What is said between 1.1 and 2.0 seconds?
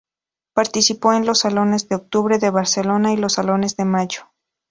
en los Salones de